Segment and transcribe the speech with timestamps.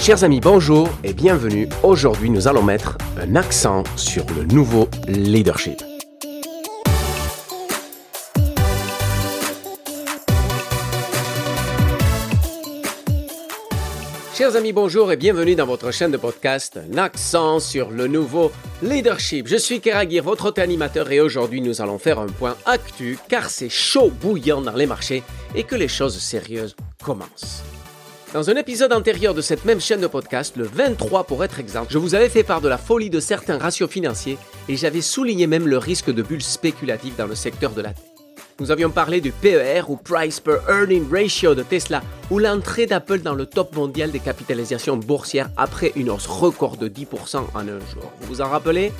[0.00, 1.68] Chers amis, bonjour et bienvenue.
[1.82, 5.82] Aujourd'hui, nous allons mettre un accent sur le nouveau leadership.
[14.34, 18.50] Chers amis, bonjour et bienvenue dans votre chaîne de podcast Un accent sur le nouveau
[18.82, 19.48] leadership.
[19.48, 23.50] Je suis Keragir, votre hôte animateur et aujourd'hui nous allons faire un point actu car
[23.50, 25.22] c'est chaud bouillant dans les marchés
[25.54, 26.74] et que les choses sérieuses
[27.04, 27.62] commencent.
[28.32, 31.90] Dans un épisode antérieur de cette même chaîne de podcast, le 23 pour être exact,
[31.90, 35.48] je vous avais fait part de la folie de certains ratios financiers et j'avais souligné
[35.48, 38.04] même le risque de bulles spéculatives dans le secteur de la tech.
[38.60, 43.18] Nous avions parlé du PER ou Price per Earning Ratio de Tesla ou l'entrée d'Apple
[43.18, 47.66] dans le top mondial des capitalisations boursières après une hausse record de 10% en un
[47.66, 48.12] jour.
[48.20, 48.92] Vous vous en rappelez?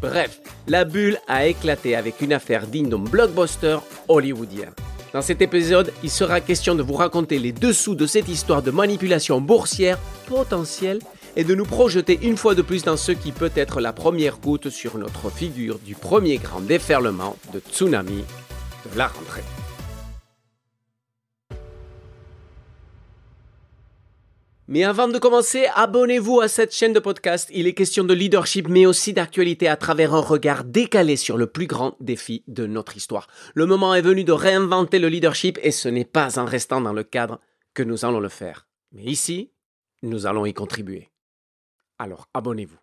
[0.00, 4.70] Bref, la bulle a éclaté avec une affaire digne d'un blockbuster hollywoodien.
[5.12, 8.70] Dans cet épisode, il sera question de vous raconter les dessous de cette histoire de
[8.70, 11.00] manipulation boursière potentielle
[11.36, 14.38] et de nous projeter une fois de plus dans ce qui peut être la première
[14.38, 18.24] goutte sur notre figure du premier grand déferlement de tsunami
[18.90, 19.44] de la rentrée.
[24.72, 27.50] Mais avant de commencer, abonnez-vous à cette chaîne de podcast.
[27.52, 31.46] Il est question de leadership, mais aussi d'actualité à travers un regard décalé sur le
[31.46, 33.26] plus grand défi de notre histoire.
[33.52, 36.94] Le moment est venu de réinventer le leadership et ce n'est pas en restant dans
[36.94, 37.38] le cadre
[37.74, 38.66] que nous allons le faire.
[38.92, 39.50] Mais ici,
[40.02, 41.10] nous allons y contribuer.
[41.98, 42.78] Alors abonnez-vous.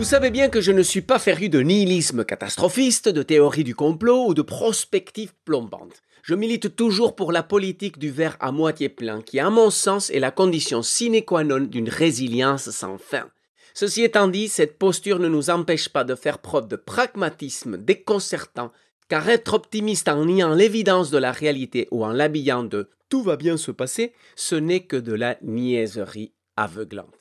[0.00, 3.74] Vous savez bien que je ne suis pas féru de nihilisme catastrophiste, de théorie du
[3.74, 6.02] complot ou de prospective plombante.
[6.22, 10.08] Je milite toujours pour la politique du verre à moitié plein, qui, à mon sens,
[10.08, 13.28] est la condition sine qua non d'une résilience sans fin.
[13.74, 18.72] Ceci étant dit, cette posture ne nous empêche pas de faire preuve de pragmatisme déconcertant,
[19.10, 23.36] car être optimiste en niant l'évidence de la réalité ou en l'habillant de tout va
[23.36, 27.19] bien se passer, ce n'est que de la niaiserie aveuglante.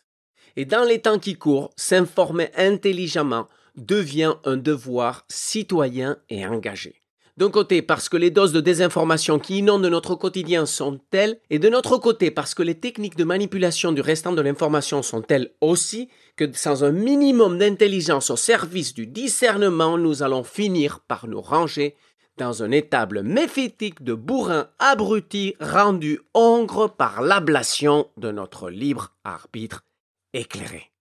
[0.60, 3.48] Et dans les temps qui courent, s'informer intelligemment
[3.78, 7.02] devient un devoir citoyen et engagé.
[7.38, 11.60] D'un côté, parce que les doses de désinformation qui inondent notre quotidien sont telles, et
[11.60, 15.54] de notre côté, parce que les techniques de manipulation du restant de l'information sont telles
[15.62, 21.40] aussi, que sans un minimum d'intelligence au service du discernement, nous allons finir par nous
[21.40, 21.96] ranger
[22.38, 29.86] dans un étable méphitique de bourrins abrutis rendus hongres par l'ablation de notre libre arbitre
[30.34, 30.92] éclairé.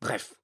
[0.00, 0.34] Bref,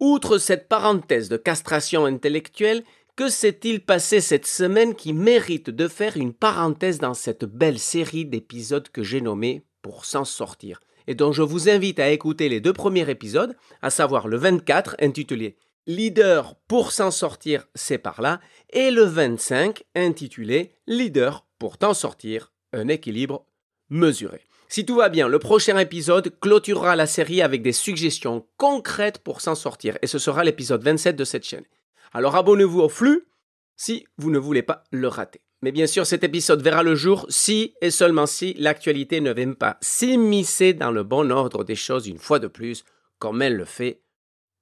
[0.00, 2.84] outre cette parenthèse de castration intellectuelle,
[3.16, 8.24] que s'est-il passé cette semaine qui mérite de faire une parenthèse dans cette belle série
[8.24, 12.60] d'épisodes que j'ai nommée Pour s'en sortir et dont je vous invite à écouter les
[12.60, 18.40] deux premiers épisodes, à savoir le 24 intitulé Leader pour s'en sortir, c'est par là,
[18.70, 23.46] et le 25 intitulé Leader pour t'en sortir, un équilibre
[23.88, 24.42] mesuré.
[24.68, 29.40] Si tout va bien, le prochain épisode clôturera la série avec des suggestions concrètes pour
[29.40, 31.64] s'en sortir, et ce sera l'épisode 27 de cette chaîne.
[32.12, 33.28] Alors abonnez-vous au flux
[33.76, 35.40] si vous ne voulez pas le rater.
[35.62, 39.54] Mais bien sûr, cet épisode verra le jour si et seulement si l'actualité ne vient
[39.54, 42.84] pas s'immiscer dans le bon ordre des choses une fois de plus,
[43.18, 44.02] comme elle le fait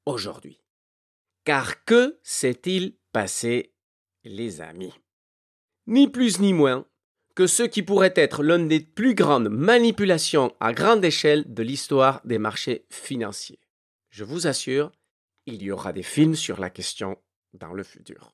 [0.07, 0.61] aujourd'hui.
[1.45, 3.75] Car que s'est-il passé,
[4.25, 4.95] les amis?
[5.87, 6.87] Ni plus ni moins
[7.37, 12.23] que ce qui pourrait être l'une des plus grandes manipulations à grande échelle de l'histoire
[12.25, 13.61] des marchés financiers.
[14.11, 14.91] Je vous assure,
[15.45, 17.19] il y aura des films sur la question
[17.53, 18.33] dans le futur.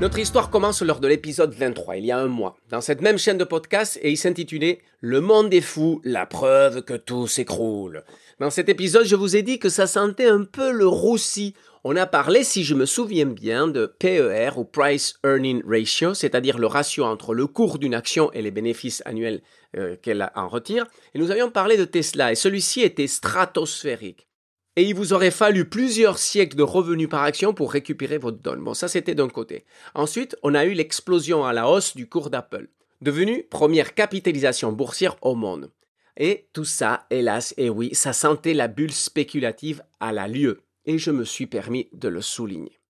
[0.00, 3.18] Notre histoire commence lors de l'épisode 23, il y a un mois, dans cette même
[3.18, 8.02] chaîne de podcast et il s'intitulait Le monde est fou, la preuve que tout s'écroule.
[8.38, 11.96] Dans cet épisode, je vous ai dit que ça sentait un peu le roussi on
[11.96, 16.66] a parlé, si je me souviens bien, de PER ou Price Earning Ratio, c'est-à-dire le
[16.66, 19.40] ratio entre le cours d'une action et les bénéfices annuels
[19.78, 20.86] euh, qu'elle en retire.
[21.14, 24.29] Et nous avions parlé de Tesla, et celui-ci était stratosphérique.
[24.76, 28.62] Et il vous aurait fallu plusieurs siècles de revenus par action pour récupérer votre donne.
[28.62, 29.64] Bon, ça c'était d'un côté.
[29.94, 32.68] Ensuite, on a eu l'explosion à la hausse du cours d'Apple,
[33.00, 35.70] devenu première capitalisation boursière au monde.
[36.16, 40.98] Et tout ça, hélas, et oui, ça sentait la bulle spéculative à la lieu et
[40.98, 42.80] je me suis permis de le souligner.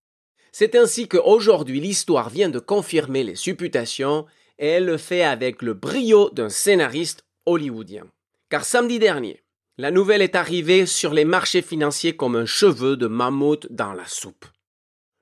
[0.53, 4.27] C'est ainsi qu'aujourd'hui l'histoire vient de confirmer les supputations
[4.59, 8.06] et elle le fait avec le brio d'un scénariste hollywoodien.
[8.49, 9.43] Car samedi dernier,
[9.81, 14.06] la nouvelle est arrivée sur les marchés financiers comme un cheveu de mammouth dans la
[14.06, 14.44] soupe.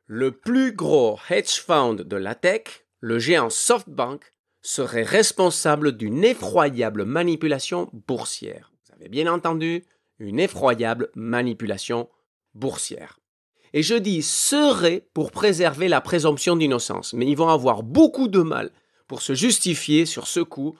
[0.07, 2.65] Le plus gros hedge fund de la tech,
[2.99, 4.21] le géant SoftBank,
[4.61, 8.73] serait responsable d'une effroyable manipulation boursière.
[8.85, 9.85] Vous avez bien entendu,
[10.19, 12.09] une effroyable manipulation
[12.55, 13.21] boursière.
[13.75, 18.41] Et je dis serait pour préserver la présomption d'innocence, mais ils vont avoir beaucoup de
[18.41, 18.73] mal
[19.07, 20.77] pour se justifier sur ce coup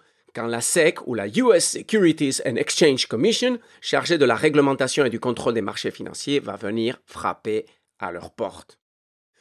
[0.47, 5.21] la SEC ou la US Securities and Exchange Commission, chargée de la réglementation et du
[5.21, 7.67] contrôle des marchés financiers, va venir frapper
[7.99, 8.79] à leur porte.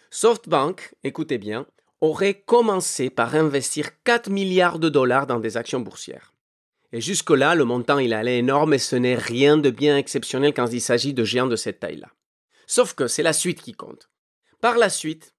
[0.10, 1.66] SoftBank, écoutez bien,
[2.02, 6.34] aurait commencé par investir 4 milliards de dollars dans des actions boursières.
[6.94, 10.68] Et jusque-là, le montant il allait énorme et ce n'est rien de bien exceptionnel quand
[10.72, 12.12] il s'agit de géants de cette taille-là.
[12.66, 14.10] Sauf que c'est la suite qui compte.
[14.62, 15.34] Par la suite,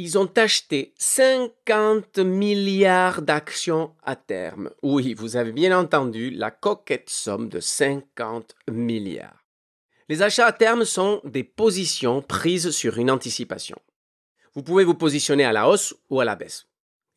[0.00, 4.70] ils ont acheté 50 milliards d'actions à terme.
[4.82, 9.44] Oui, vous avez bien entendu la coquette somme de 50 milliards.
[10.08, 13.76] Les achats à terme sont des positions prises sur une anticipation.
[14.54, 16.66] Vous pouvez vous positionner à la hausse ou à la baisse.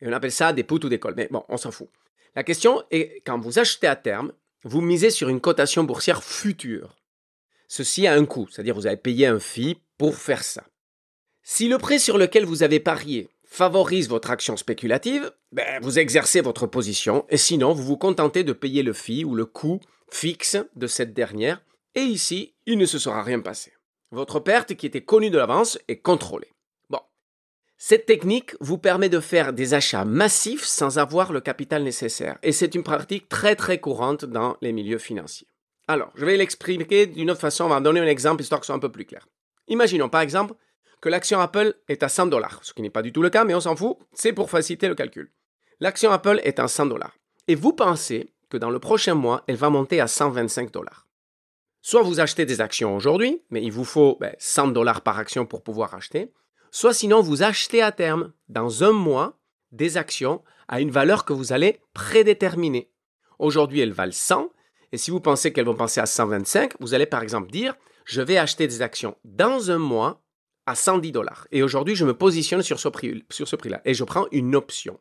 [0.02, 1.14] Et on appelle ça des poutres ou des cols.
[1.16, 1.88] Mais bon, on s'en fout.
[2.36, 4.32] La question est, quand vous achetez à terme,
[4.62, 6.96] vous misez sur une cotation boursière future.
[7.66, 10.64] Ceci a un coût, c'est-à-dire vous avez payé un fee pour faire ça.
[11.46, 16.40] Si le prix sur lequel vous avez parié favorise votre action spéculative, ben, vous exercez
[16.40, 19.78] votre position et sinon vous vous contentez de payer le fee ou le coût
[20.10, 21.62] fixe de cette dernière
[21.94, 23.74] et ici, il ne se sera rien passé.
[24.10, 26.50] Votre perte qui était connue de l'avance est contrôlée.
[26.88, 27.00] Bon.
[27.76, 32.52] Cette technique vous permet de faire des achats massifs sans avoir le capital nécessaire et
[32.52, 35.48] c'est une pratique très très courante dans les milieux financiers.
[35.88, 38.68] Alors, je vais l'expliquer d'une autre façon, on va donner un exemple histoire que ce
[38.68, 39.28] soit un peu plus clair.
[39.68, 40.54] Imaginons par exemple
[41.04, 43.44] que l'action Apple est à 100 dollars, ce qui n'est pas du tout le cas,
[43.44, 45.30] mais on s'en fout, c'est pour faciliter le calcul.
[45.78, 47.14] L'action Apple est à 100 dollars.
[47.46, 51.06] Et vous pensez que dans le prochain mois, elle va monter à 125 dollars.
[51.82, 55.44] Soit vous achetez des actions aujourd'hui, mais il vous faut 100 ben, dollars par action
[55.44, 56.32] pour pouvoir acheter,
[56.70, 59.38] soit sinon vous achetez à terme, dans un mois,
[59.72, 62.90] des actions à une valeur que vous allez prédéterminer.
[63.38, 64.48] Aujourd'hui, elles valent 100,
[64.92, 67.74] et si vous pensez qu'elles vont passer à 125, vous allez par exemple dire,
[68.06, 70.23] je vais acheter des actions dans un mois
[70.66, 71.46] à 110 dollars.
[71.52, 74.98] Et aujourd'hui, je me positionne sur ce, prix, prix-là et je prends une option.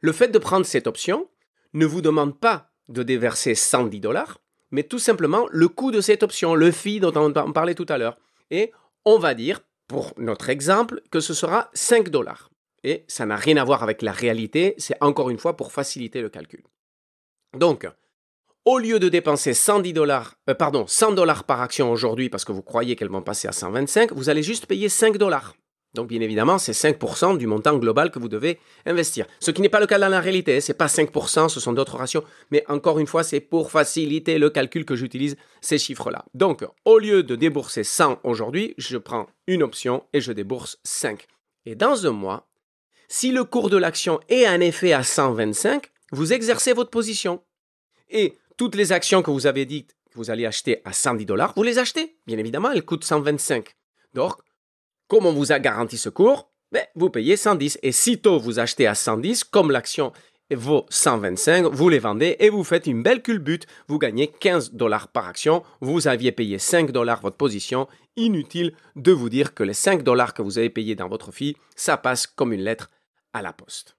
[0.00, 1.28] Le fait de prendre cette option
[1.74, 4.40] ne vous demande pas de déverser 110 dollars,
[4.70, 7.98] mais tout simplement le coût de cette option, le fee dont on parlait tout à
[7.98, 8.18] l'heure.
[8.50, 8.72] Et
[9.04, 12.50] on va dire, pour notre exemple, que ce sera 5 dollars.
[12.84, 16.20] Et ça n'a rien à voir avec la réalité, c'est encore une fois pour faciliter
[16.20, 16.64] le calcul.
[17.56, 17.86] Donc,
[18.64, 22.52] au lieu de dépenser 110 dollars, euh, pardon, 100 dollars par action aujourd'hui parce que
[22.52, 25.54] vous croyez qu'elles vont passer à 125, vous allez juste payer 5 dollars.
[25.94, 29.26] Donc bien évidemment, c'est 5% du montant global que vous devez investir.
[29.40, 31.74] Ce qui n'est pas le cas dans la réalité, ce n'est pas 5%, ce sont
[31.74, 36.24] d'autres ratios, mais encore une fois, c'est pour faciliter le calcul que j'utilise ces chiffres-là.
[36.32, 41.26] Donc, au lieu de débourser 100 aujourd'hui, je prends une option et je débourse 5.
[41.66, 42.48] Et dans un mois,
[43.08, 47.42] si le cours de l'action est en effet à 125, vous exercez votre position.
[48.08, 51.52] Et toutes les actions que vous avez dites que vous allez acheter à 110 dollars,
[51.56, 52.16] vous les achetez.
[52.26, 53.74] Bien évidemment, elles coûtent 125.
[54.14, 54.34] Donc,
[55.08, 57.78] comme on vous a garanti ce cours, ben, vous payez 110.
[57.82, 60.12] Et sitôt vous achetez à 110, comme l'action
[60.54, 63.66] vaut 125, vous les vendez et vous faites une belle culbute.
[63.88, 65.62] Vous gagnez 15 dollars par action.
[65.80, 67.88] Vous aviez payé 5 dollars votre position.
[68.16, 71.56] Inutile de vous dire que les 5 dollars que vous avez payés dans votre fille,
[71.76, 72.90] ça passe comme une lettre
[73.32, 73.96] à la poste.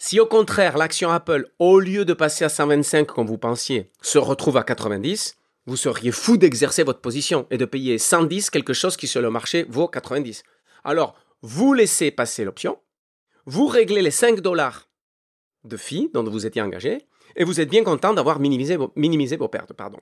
[0.00, 4.18] Si au contraire l'action Apple, au lieu de passer à 125 comme vous pensiez, se
[4.18, 8.96] retrouve à 90, vous seriez fou d'exercer votre position et de payer 110 quelque chose
[8.96, 10.44] qui sur le marché vaut 90.
[10.84, 12.78] Alors, vous laissez passer l'option,
[13.44, 14.88] vous réglez les 5 dollars
[15.64, 19.72] de fee dont vous étiez engagé, et vous êtes bien content d'avoir minimisé, vos pertes.
[19.72, 19.98] Pardon.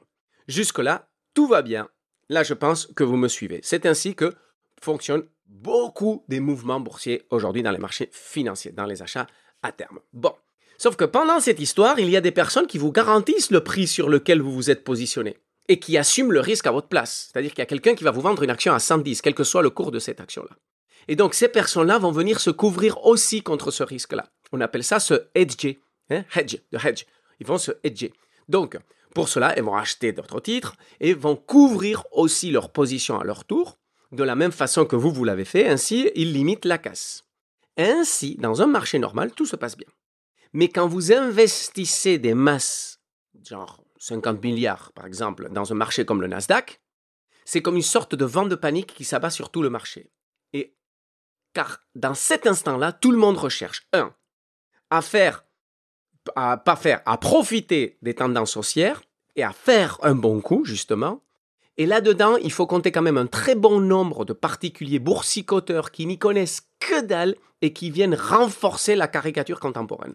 [0.47, 1.89] Jusque-là, tout va bien.
[2.29, 3.61] Là, je pense que vous me suivez.
[3.63, 4.35] C'est ainsi que
[4.81, 9.27] fonctionnent beaucoup des mouvements boursiers aujourd'hui dans les marchés financiers, dans les achats
[9.73, 10.01] terme.
[10.13, 10.35] Bon.
[10.79, 13.87] Sauf que pendant cette histoire, il y a des personnes qui vous garantissent le prix
[13.87, 17.31] sur lequel vous vous êtes positionné et qui assument le risque à votre place.
[17.33, 19.45] C'est-à-dire qu'il y a quelqu'un qui va vous vendre une action à 110, quel que
[19.45, 20.57] soit le cours de cette action-là.
[21.09, 24.31] Et donc ces personnes-là vont venir se couvrir aussi contre ce risque-là.
[24.53, 25.81] On appelle ça se hedger,
[26.11, 26.25] hein?
[26.35, 27.05] hedge, de hedge.
[27.41, 28.13] Ils vont se hedger.
[28.49, 28.79] Donc,
[29.15, 33.45] pour cela, ils vont acheter d'autres titres et vont couvrir aussi leur position à leur
[33.45, 33.79] tour,
[34.13, 35.69] de la même façon que vous, vous l'avez fait.
[35.69, 37.25] Ainsi, ils limitent la casse.
[37.77, 39.89] Ainsi, dans un marché normal, tout se passe bien.
[40.53, 43.01] Mais quand vous investissez des masses,
[43.45, 46.81] genre 50 milliards par exemple, dans un marché comme le Nasdaq,
[47.45, 50.11] c'est comme une sorte de vent de panique qui s'abat sur tout le marché.
[50.53, 50.75] Et
[51.53, 54.15] car dans cet instant-là, tout le monde recherche, un,
[54.91, 55.45] à faire,
[56.35, 59.03] à pas faire, à profiter des tendances haussières
[59.37, 61.23] et à faire un bon coup, justement,
[61.79, 66.07] et là-dedans, il faut compter quand même un très bon nombre de particuliers boursicoteurs qui
[66.07, 70.15] n'y connaissent que dalle et qui viennent renforcer la caricature contemporaine.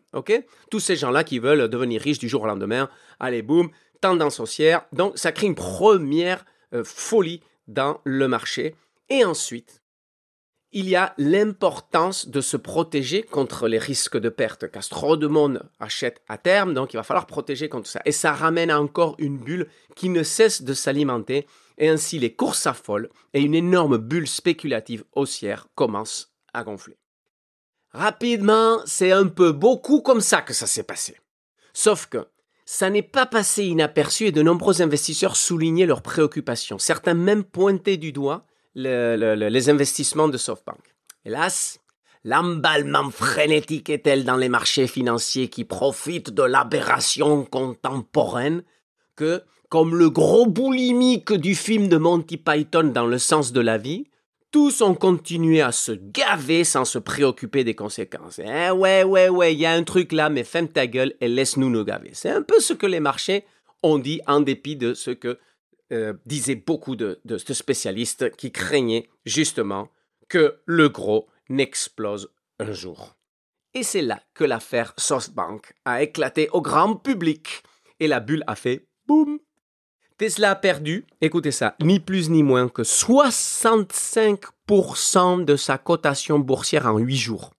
[0.70, 2.90] Tous ces gens-là qui veulent devenir riches du jour au lendemain,
[3.20, 4.86] allez boum, tendance haussière.
[4.92, 8.76] Donc ça crée une première euh, folie dans le marché.
[9.10, 9.81] Et ensuite,
[10.74, 15.28] il y a l'importance de se protéger contre les risques de perte, car trop de
[15.28, 18.02] monde achète à terme, donc il va falloir protéger contre ça.
[18.06, 21.46] Et ça ramène encore une bulle qui ne cesse de s'alimenter,
[21.78, 26.98] et ainsi les cours s'affolent, et une énorme bulle spéculative haussière commence à gonfler.
[27.92, 31.18] Rapidement, c'est un peu beaucoup comme ça que ça s'est passé.
[31.74, 32.28] Sauf que
[32.66, 36.80] ça n'est pas passé inaperçu et de nombreux investisseurs soulignaient leurs préoccupations.
[36.80, 40.80] Certains même pointaient du doigt les investissements de SoftBank.
[41.26, 41.80] Hélas,
[42.24, 48.64] l'emballement frénétique est tel dans les marchés financiers qui profitent de l'aberration contemporaine
[49.16, 53.78] que, comme le gros boulimique du film de Monty Python dans le sens de la
[53.78, 54.06] vie,
[54.52, 58.40] tous ont continué à se gaver sans se préoccuper des conséquences.
[58.40, 61.30] Eh ouais, ouais, ouais, il y a un truc là, mais ferme ta gueule et
[61.30, 62.10] laisse-nous nous gaver.
[62.14, 63.46] C'est un peu ce que les marchés
[63.82, 65.40] ont dit en dépit de ce que
[65.92, 69.90] euh, disaient beaucoup de, spécialistes qui craignaient justement
[70.30, 73.16] que le gros n'explose un jour.
[73.74, 77.64] Et c'est là que l'affaire SoftBank a éclaté au grand public
[78.00, 79.40] et la bulle a fait boum
[80.22, 86.86] Tesla a perdu, écoutez ça, ni plus ni moins que 65% de sa cotation boursière
[86.86, 87.50] en 8 jours.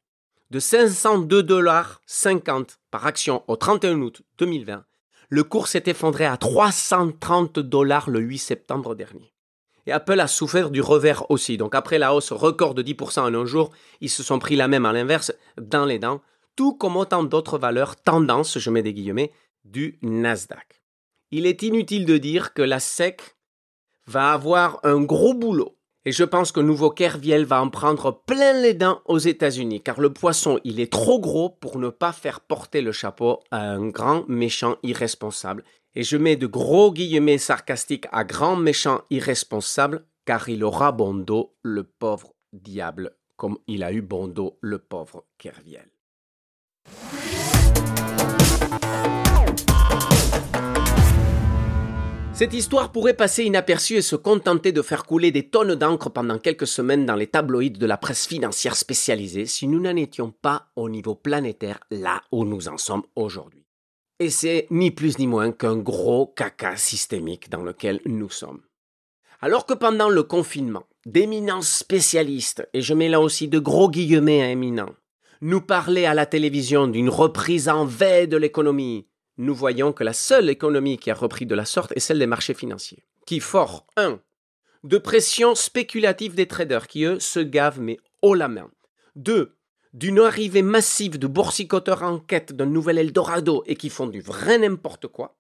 [0.53, 4.85] De 502 dollars 50 par action au 31 août 2020,
[5.33, 9.33] le cours s'est effondré à 330 dollars le 8 septembre dernier.
[9.87, 11.57] Et Apple a souffert du revers aussi.
[11.57, 13.71] Donc après la hausse record de 10% en un jour,
[14.01, 16.21] ils se sont pris la même à l'inverse dans les dents,
[16.55, 19.33] tout comme autant d'autres valeurs tendance, je mets des guillemets,
[19.65, 20.83] du Nasdaq
[21.33, 23.37] il est inutile de dire que la SEC
[24.07, 25.79] va avoir un gros boulot.
[26.05, 30.01] Et je pense que nouveau Kerviel va en prendre plein les dents aux États-Unis, car
[30.01, 33.89] le poisson, il est trop gros pour ne pas faire porter le chapeau à un
[33.89, 35.63] grand méchant irresponsable.
[35.95, 41.15] Et je mets de gros guillemets sarcastiques à grand méchant irresponsable, car il aura bon
[41.15, 45.92] dos le pauvre diable, comme il a eu bon dos le pauvre Kerviel.
[52.35, 56.39] Cette histoire pourrait passer inaperçue et se contenter de faire couler des tonnes d'encre pendant
[56.39, 60.69] quelques semaines dans les tabloïds de la presse financière spécialisée si nous n'en étions pas
[60.75, 63.67] au niveau planétaire là où nous en sommes aujourd'hui.
[64.19, 68.63] Et c'est ni plus ni moins qu'un gros caca systémique dans lequel nous sommes.
[69.43, 74.43] Alors que pendant le confinement, d'éminents spécialistes, et je mets là aussi de gros guillemets
[74.43, 74.95] à éminents,
[75.43, 79.07] nous parlaient à la télévision d'une reprise en V de l'économie,
[79.43, 82.27] nous voyons que la seule économie qui a repris de la sorte est celle des
[82.27, 84.21] marchés financiers, qui fort 1.
[84.85, 88.71] de pression spéculative des traders qui, eux, se gavent mais haut la main.
[89.17, 89.57] 2.
[89.93, 94.59] d'une arrivée massive de boursicoteurs en quête d'un nouvel Eldorado et qui font du vrai
[94.59, 95.37] n'importe quoi.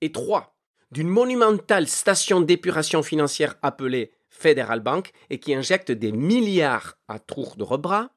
[0.00, 0.56] Et 3.
[0.92, 7.56] d'une monumentale station d'épuration financière appelée Federal Bank et qui injecte des milliards à tour
[7.56, 8.10] de rebras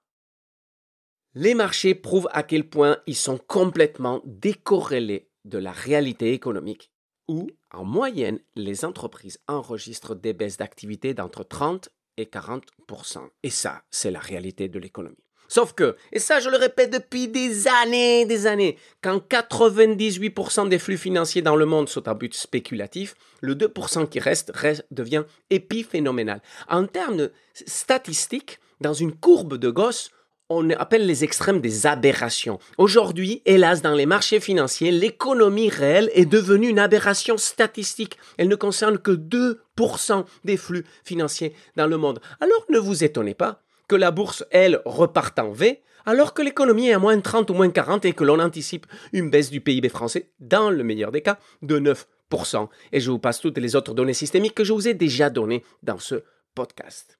[1.36, 6.92] les marchés prouvent à quel point ils sont complètement décorrélés de la réalité économique,
[7.28, 13.84] où, en moyenne, les entreprises enregistrent des baisses d'activité d'entre 30 et 40% Et ça,
[13.90, 15.18] c'est la réalité de l'économie.
[15.48, 20.80] Sauf que, et ça je le répète depuis des années, des années, quand 98% des
[20.80, 24.52] flux financiers dans le monde sont à but spéculatif, le 2% qui reste,
[24.90, 26.42] devient épiphénoménal.
[26.70, 30.10] En termes statistiques, dans une courbe de Gauss,
[30.50, 32.60] on appelle les extrêmes des aberrations.
[32.78, 38.18] Aujourd'hui, hélas, dans les marchés financiers, l'économie réelle est devenue une aberration statistique.
[38.38, 42.20] Elle ne concerne que 2% des flux financiers dans le monde.
[42.40, 46.90] Alors ne vous étonnez pas que la bourse, elle, reparte en V, alors que l'économie
[46.90, 49.90] est à moins 30 ou moins 40 et que l'on anticipe une baisse du PIB
[49.90, 52.68] français, dans le meilleur des cas, de 9%.
[52.92, 55.64] Et je vous passe toutes les autres données systémiques que je vous ai déjà données
[55.84, 56.24] dans ce
[56.56, 57.20] podcast.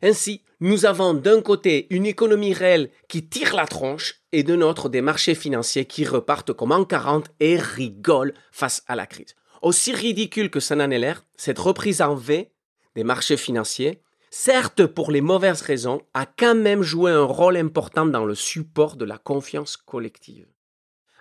[0.00, 4.88] Ainsi, nous avons d'un côté une économie réelle qui tire la tronche et de l'autre
[4.88, 9.34] des marchés financiers qui repartent comme en 40 et rigolent face à la crise.
[9.60, 12.50] Aussi ridicule que ça n'en est l'air, cette reprise en V
[12.94, 18.06] des marchés financiers, certes pour les mauvaises raisons, a quand même joué un rôle important
[18.06, 20.46] dans le support de la confiance collective.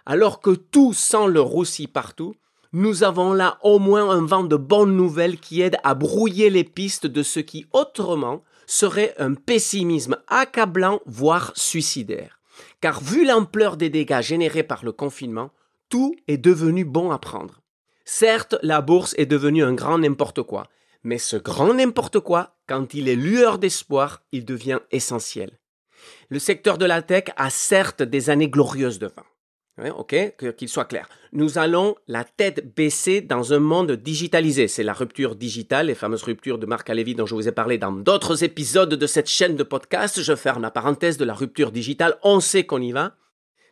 [0.05, 2.33] Alors que tout sent le roussi partout,
[2.73, 6.63] nous avons là au moins un vent de bonnes nouvelles qui aide à brouiller les
[6.63, 12.39] pistes de ce qui autrement serait un pessimisme accablant, voire suicidaire.
[12.79, 15.51] Car vu l'ampleur des dégâts générés par le confinement,
[15.89, 17.61] tout est devenu bon à prendre.
[18.05, 20.67] Certes, la bourse est devenue un grand n'importe quoi,
[21.03, 25.59] mais ce grand n'importe quoi, quand il est lueur d'espoir, il devient essentiel.
[26.29, 29.25] Le secteur de la tech a certes des années glorieuses devant.
[29.77, 31.07] Ok, qu'il soit clair.
[31.31, 34.67] Nous allons la tête baissée dans un monde digitalisé.
[34.67, 37.77] C'est la rupture digitale, les fameuses ruptures de Marc Alévi dont je vous ai parlé
[37.77, 40.21] dans d'autres épisodes de cette chaîne de podcast.
[40.21, 42.17] Je ferme la parenthèse de la rupture digitale.
[42.23, 43.15] On sait qu'on y va.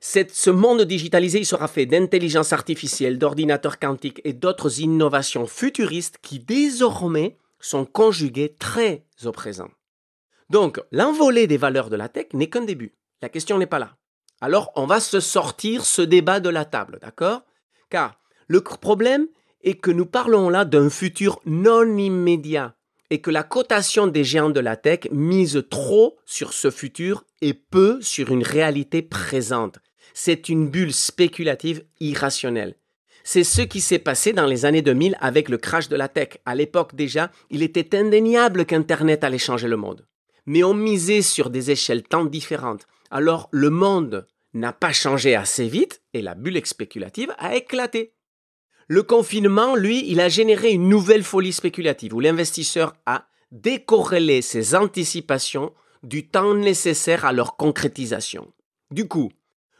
[0.01, 6.39] ce monde digitalisé il sera fait d'intelligence artificielle, d'ordinateurs quantiques et d'autres innovations futuristes qui
[6.39, 9.69] désormais sont conjuguées très au présent.
[10.49, 12.95] Donc, l'envolée des valeurs de la tech n'est qu'un début.
[13.21, 13.98] La question n'est pas là.
[14.41, 17.41] Alors, on va se sortir ce débat de la table, d'accord?
[17.89, 19.27] Car le problème
[19.63, 22.75] est que nous parlons là d'un futur non immédiat
[23.09, 27.53] et que la cotation des géants de la tech mise trop sur ce futur et
[27.53, 29.79] peu sur une réalité présente.
[30.13, 32.75] C'est une bulle spéculative irrationnelle.
[33.23, 36.37] C'est ce qui s'est passé dans les années 2000 avec le crash de la tech.
[36.45, 40.05] À l'époque déjà, il était indéniable qu'Internet allait changer le monde.
[40.45, 45.67] Mais on misait sur des échelles tant différentes alors le monde n'a pas changé assez
[45.67, 48.13] vite et la bulle spéculative a éclaté.
[48.87, 54.75] Le confinement, lui, il a généré une nouvelle folie spéculative où l'investisseur a décorrélé ses
[54.75, 58.51] anticipations du temps nécessaire à leur concrétisation.
[58.89, 59.31] Du coup,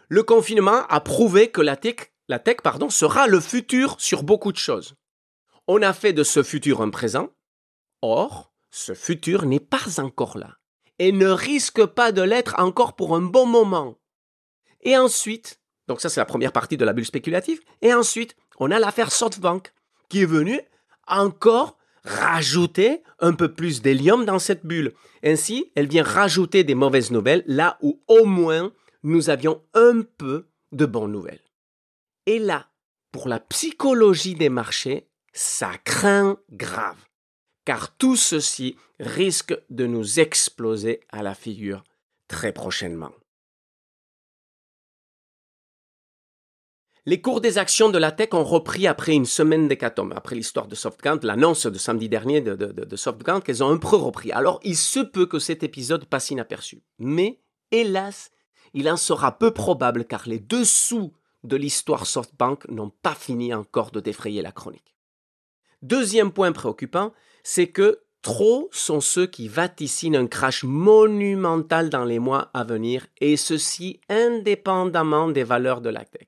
[0.09, 4.51] le confinement a prouvé que la tech, la tech pardon, sera le futur sur beaucoup
[4.51, 4.95] de choses.
[5.67, 7.29] On a fait de ce futur un présent.
[8.01, 10.57] Or, ce futur n'est pas encore là
[11.00, 13.98] et ne risque pas de l'être encore pour un bon moment.
[14.82, 18.72] Et ensuite, donc ça c'est la première partie de la bulle spéculative, et ensuite on
[18.72, 19.74] a l'affaire SoftBank
[20.10, 20.62] qui est venue
[21.08, 24.94] encore rajouter un peu plus d'hélium dans cette bulle.
[25.24, 28.72] Ainsi, elle vient rajouter des mauvaises nouvelles là où au moins
[29.03, 31.44] nous avions un peu de bonnes nouvelles.
[32.25, 32.68] Et là,
[33.12, 37.09] pour la psychologie des marchés, ça craint grave
[37.69, 41.83] car tout ceci risque de nous exploser à la figure
[42.27, 43.11] très prochainement.
[47.05, 50.65] Les cours des actions de la tech ont repris après une semaine d'hécatombe, après l'histoire
[50.65, 54.32] de SoftBank, l'annonce de samedi dernier de, de, SoftBank, elles ont un peu repris.
[54.32, 56.82] Alors il se peut que cet épisode passe inaperçu.
[56.97, 58.32] Mais, hélas,
[58.73, 63.91] il en sera peu probable car les dessous de l'histoire SoftBank n'ont pas fini encore
[63.91, 64.95] de défrayer la chronique.
[65.84, 67.13] Deuxième point préoccupant,
[67.51, 73.07] c'est que trop sont ceux qui vaticinent un crash monumental dans les mois à venir,
[73.19, 76.27] et ceci indépendamment des valeurs de la tech.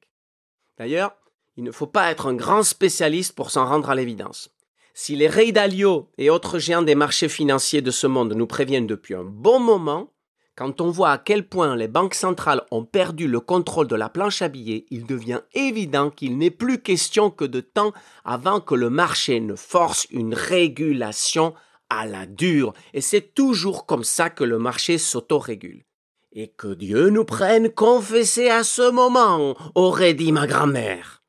[0.79, 1.15] D'ailleurs,
[1.57, 4.49] il ne faut pas être un grand spécialiste pour s'en rendre à l'évidence.
[4.95, 8.88] Si les Ray Dalio et autres géants des marchés financiers de ce monde nous préviennent
[8.88, 10.12] depuis un bon moment,
[10.56, 14.10] quand on voit à quel point les banques centrales ont perdu le contrôle de la
[14.10, 17.94] planche à billets, il devient évident qu'il n'est plus question que de temps
[18.26, 21.54] avant que le marché ne force une régulation
[21.90, 22.74] à la dure.
[22.94, 25.86] Et c'est toujours comme ça que le marché s'autorégule.
[26.34, 31.24] Et que Dieu nous prenne confesser à ce moment, aurait dit ma grand-mère.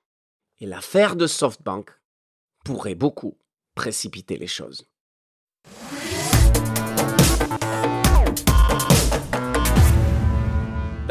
[0.60, 1.90] Et l'affaire de SoftBank
[2.64, 3.36] pourrait beaucoup
[3.74, 4.86] précipiter les choses.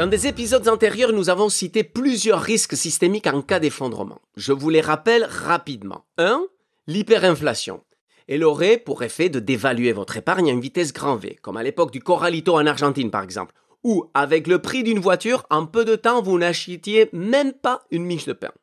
[0.02, 4.20] Dans des épisodes antérieurs, nous avons cité plusieurs risques systémiques en cas d'effondrement.
[4.36, 6.06] Je vous les rappelle rapidement.
[6.18, 6.44] 1.
[6.88, 7.84] L'hyperinflation.
[8.28, 11.62] Elle aurait pour effet de dévaluer votre épargne à une vitesse grand V, comme à
[11.62, 15.86] l'époque du Corralito en Argentine par exemple, où avec le prix d'une voiture, en peu
[15.86, 18.54] de temps, vous n'achetiez même pas une miche de pain.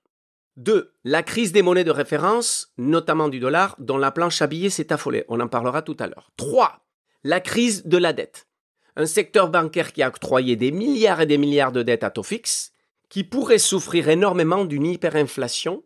[0.56, 0.92] 2.
[1.04, 4.92] La crise des monnaies de référence, notamment du dollar, dont la planche à billets s'est
[4.92, 5.24] affolée.
[5.28, 6.32] On en parlera tout à l'heure.
[6.36, 6.84] 3.
[7.22, 8.48] La crise de la dette
[8.98, 12.24] un secteur bancaire qui a octroyé des milliards et des milliards de dettes à taux
[12.24, 12.72] fixe,
[13.08, 15.84] qui pourrait souffrir énormément d'une hyperinflation,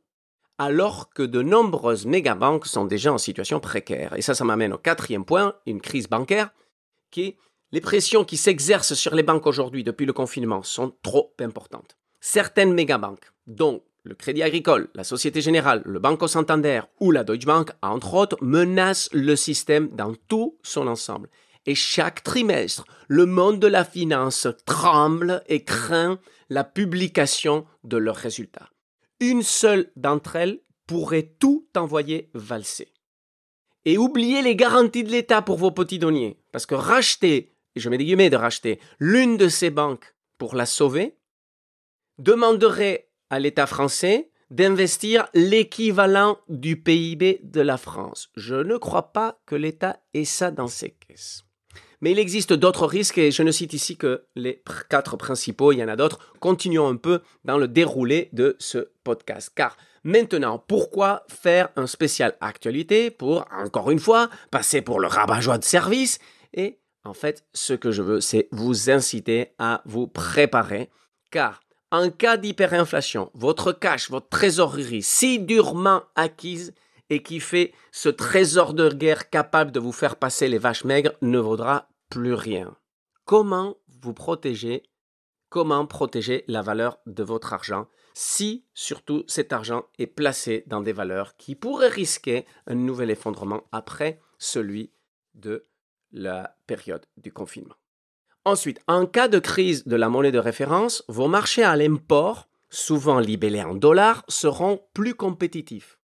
[0.57, 4.17] alors que de nombreuses mégabanques sont déjà en situation précaire.
[4.17, 6.51] Et ça, ça m'amène au quatrième point, une crise bancaire,
[7.11, 7.37] qui est
[7.71, 11.99] les pressions qui s'exercent sur les banques aujourd'hui depuis le confinement sont trop importantes.
[12.21, 17.47] Certaines mégabanques, dont le Crédit Agricole, la Société Générale, le Banco Santander ou la Deutsche
[17.47, 21.29] Bank, entre autres, menacent le système dans tout son ensemble.
[21.67, 28.17] Et chaque trimestre, le monde de la finance tremble et craint la publication de leurs
[28.17, 28.69] résultats.
[29.21, 32.93] Une seule d'entre elles pourrait tout envoyer valser.
[33.85, 37.89] Et oubliez les garanties de l'État pour vos petits deniers, parce que racheter, et je
[37.89, 41.17] mets des guillemets de racheter, l'une de ces banques pour la sauver,
[42.19, 48.29] demanderait à l'État français d'investir l'équivalent du PIB de la France.
[48.37, 51.45] Je ne crois pas que l'État ait ça dans ses caisses.
[52.03, 54.61] Mais il existe d'autres risques et je ne cite ici que les
[54.91, 56.19] quatre principaux, il y en a d'autres.
[56.41, 59.53] Continuons un peu dans le déroulé de ce podcast.
[59.55, 65.59] Car maintenant, pourquoi faire un spécial actualité pour, encore une fois, passer pour le rabat-joie
[65.59, 66.19] de service?
[66.55, 70.91] Et en fait, ce que je veux, c'est vous inciter à vous préparer.
[71.31, 71.63] Car
[71.93, 76.75] En cas d'hyperinflation, votre cash, votre trésorerie, si durement acquise
[77.11, 81.13] et qui fait ce trésor de guerre capable de vous faire passer les vaches maigres
[81.21, 82.77] ne vaudra plus rien.
[83.25, 84.83] Comment vous protéger?
[85.49, 87.89] Comment protéger la valeur de votre argent?
[88.13, 93.63] Si surtout cet argent est placé dans des valeurs qui pourraient risquer un nouvel effondrement
[93.73, 94.93] après celui
[95.33, 95.67] de
[96.11, 97.77] la période du confinement.
[98.45, 103.21] Ensuite, en cas de crise de la monnaie de référence, vos marchés à l'import, souvent
[103.21, 105.99] libellés en dollars, seront plus compétitifs.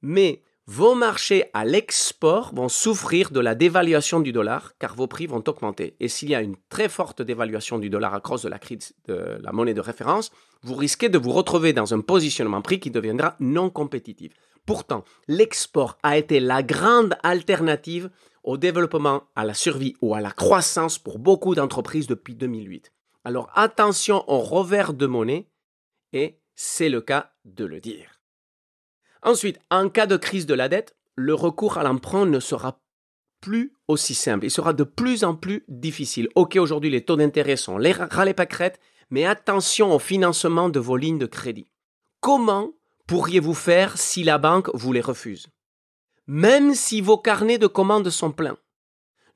[0.00, 5.26] Mais vos marchés à l'export vont souffrir de la dévaluation du dollar car vos prix
[5.26, 5.96] vont augmenter.
[5.98, 8.94] Et s'il y a une très forte dévaluation du dollar à cause de la crise
[9.06, 10.30] de la monnaie de référence,
[10.62, 14.34] vous risquez de vous retrouver dans un positionnement prix qui deviendra non compétitif.
[14.66, 18.10] Pourtant, l'export a été la grande alternative
[18.44, 22.92] au développement, à la survie ou à la croissance pour beaucoup d'entreprises depuis 2008.
[23.24, 25.48] Alors attention au revers de monnaie,
[26.12, 28.17] et c'est le cas de le dire.
[29.22, 32.80] Ensuite, en cas de crise de la dette, le recours à l'emprunt ne sera
[33.40, 34.46] plus aussi simple.
[34.46, 36.28] Il sera de plus en plus difficile.
[36.34, 40.96] Ok, aujourd'hui, les taux d'intérêt sont les râles pâquerettes, mais attention au financement de vos
[40.96, 41.70] lignes de crédit.
[42.20, 42.72] Comment
[43.06, 45.46] pourriez-vous faire si la banque vous les refuse?
[46.26, 48.58] Même si vos carnets de commandes sont pleins.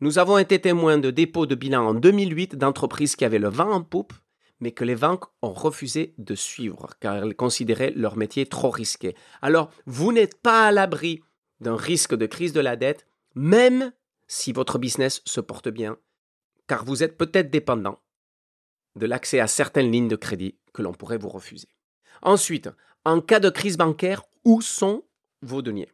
[0.01, 3.71] Nous avons été témoins de dépôts de bilan en 2008 d'entreprises qui avaient le vent
[3.71, 4.13] en poupe,
[4.63, 9.17] mais que les banques ont refusé de suivre car elles considéraient leur métier trop risqué.
[9.43, 11.21] Alors, vous n'êtes pas à l'abri
[11.59, 13.93] d'un risque de crise de la dette, même
[14.29, 15.99] si votre business se porte bien,
[16.69, 17.99] car vous êtes peut-être dépendant
[18.95, 21.69] de l'accès à certaines lignes de crédit que l'on pourrait vous refuser.
[22.23, 22.71] Ensuite,
[23.05, 25.03] en cas de crise bancaire, où sont
[25.43, 25.91] vos deniers?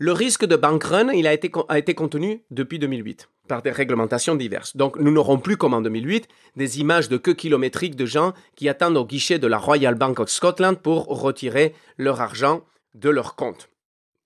[0.00, 4.74] Le risque de bank run, a été, contenu depuis 2008 par des réglementations diverses.
[4.74, 8.70] Donc nous n'aurons plus comme en 2008 des images de queue kilométriques de gens qui
[8.70, 13.36] attendent au guichet de la Royal Bank of Scotland pour retirer leur argent de leur
[13.36, 13.68] compte.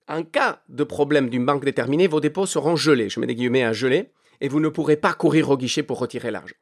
[0.06, 3.64] En cas de problème d'une banque déterminée, vos dépôts seront gelés, je mets des guillemets
[3.64, 6.54] à geler, et vous ne pourrez pas courir au guichet pour retirer l'argent.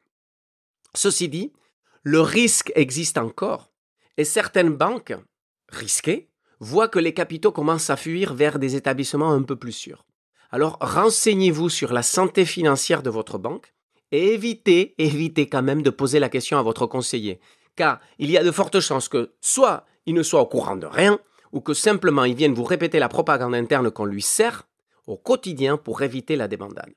[0.95, 1.53] Ceci dit,
[2.01, 3.69] le risque existe encore,
[4.17, 5.13] et certaines banques
[5.69, 6.29] risquées
[6.63, 10.05] voit que les capitaux commencent à fuir vers des établissements un peu plus sûrs.
[10.49, 13.73] Alors renseignez-vous sur la santé financière de votre banque
[14.11, 17.39] et évitez, évitez quand même de poser la question à votre conseiller,
[17.75, 20.85] car il y a de fortes chances que soit il ne soit au courant de
[20.85, 21.19] rien,
[21.51, 24.67] ou que simplement il vienne vous répéter la propagande interne qu'on lui sert
[25.07, 26.93] au quotidien pour éviter la débandade.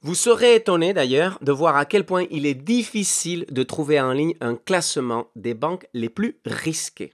[0.00, 4.12] Vous serez étonné d'ailleurs de voir à quel point il est difficile de trouver en
[4.12, 7.12] ligne un classement des banques les plus risquées.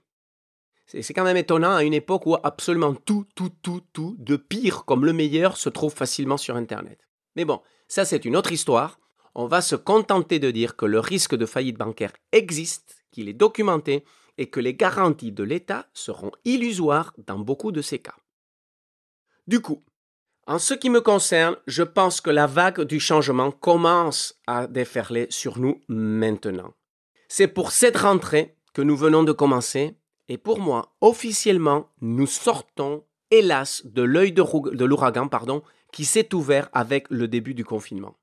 [0.91, 4.85] C'est quand même étonnant à une époque où absolument tout, tout, tout, tout, de pire
[4.85, 6.99] comme le meilleur, se trouve facilement sur Internet.
[7.35, 8.99] Mais bon, ça c'est une autre histoire.
[9.35, 13.33] On va se contenter de dire que le risque de faillite bancaire existe, qu'il est
[13.33, 14.03] documenté
[14.39, 18.15] et que les garanties de l'État seront illusoires dans beaucoup de ces cas.
[19.45, 19.83] Du coup,
[20.47, 25.27] en ce qui me concerne, je pense que la vague du changement commence à déferler
[25.29, 26.73] sur nous maintenant.
[27.27, 29.99] C'est pour cette rentrée que nous venons de commencer
[30.29, 36.69] et pour moi, officiellement, nous sortons, hélas, de l'œil de l'ouragan pardon, qui s'est ouvert
[36.71, 38.15] avec le début du confinement.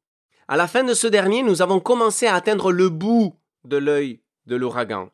[0.47, 4.21] À la fin de ce dernier, nous avons commencé à atteindre le bout de l'œil
[4.47, 5.11] de l'ouragan,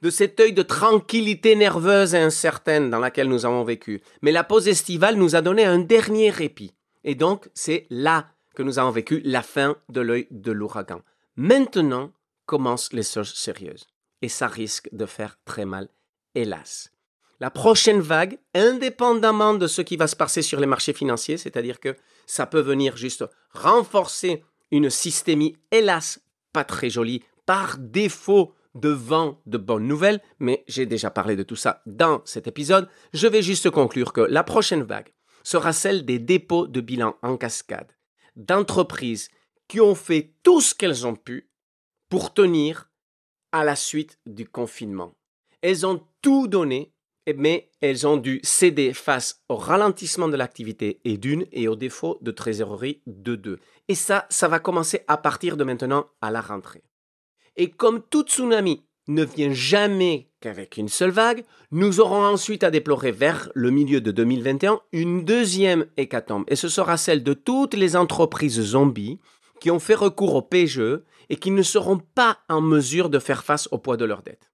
[0.00, 4.00] de cet œil de tranquillité nerveuse et incertaine dans laquelle nous avons vécu.
[4.22, 6.74] Mais la pause estivale nous a donné un dernier répit.
[7.04, 11.02] Et donc, c'est là que nous avons vécu la fin de l'œil de l'ouragan.
[11.36, 12.12] Maintenant
[12.46, 13.86] commencent les choses sérieuses.
[14.22, 15.88] Et ça risque de faire très mal
[16.34, 16.90] hélas.
[17.40, 21.80] La prochaine vague, indépendamment de ce qui va se passer sur les marchés financiers, c'est-à-dire
[21.80, 26.20] que ça peut venir juste renforcer une systémie, hélas,
[26.52, 31.42] pas très jolie, par défaut de vent de bonnes nouvelles, mais j'ai déjà parlé de
[31.42, 35.12] tout ça dans cet épisode, je vais juste conclure que la prochaine vague
[35.42, 37.96] sera celle des dépôts de bilan en cascade,
[38.36, 39.28] d'entreprises
[39.66, 41.50] qui ont fait tout ce qu'elles ont pu
[42.08, 42.90] pour tenir
[43.52, 45.16] à la suite du confinement.
[45.62, 46.92] Elles ont tout donné,
[47.36, 52.18] mais elles ont dû céder face au ralentissement de l'activité et d'une et au défaut
[52.22, 53.58] de trésorerie de deux.
[53.88, 56.82] Et ça, ça va commencer à partir de maintenant à la rentrée.
[57.56, 62.70] Et comme tout tsunami ne vient jamais qu'avec une seule vague, nous aurons ensuite à
[62.70, 66.44] déplorer vers le milieu de 2021 une deuxième hécatombe.
[66.48, 69.18] Et ce sera celle de toutes les entreprises zombies
[69.60, 73.44] qui ont fait recours au PGE et qui ne seront pas en mesure de faire
[73.44, 74.49] face au poids de leurs dettes.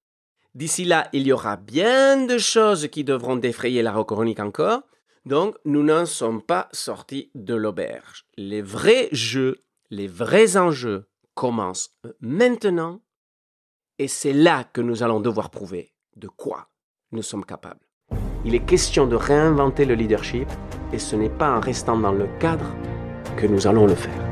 [0.57, 4.85] D'ici là, il y aura bien de choses qui devront défrayer la chronique encore.
[5.27, 8.25] Donc, nous n'en sommes pas sortis de l'auberge.
[8.39, 9.57] Les vrais jeux,
[9.91, 11.91] les vrais enjeux commencent
[12.21, 13.03] maintenant
[13.99, 16.69] Et c'est là que nous allons devoir prouver de quoi
[17.13, 17.87] nous sommes capables.
[18.47, 20.49] Il est question de réinventer le leadership
[20.91, 22.75] et ce n'est pas en restant dans le cadre
[23.37, 24.27] que nous allons le faire.